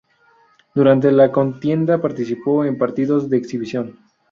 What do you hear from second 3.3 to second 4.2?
exhibición.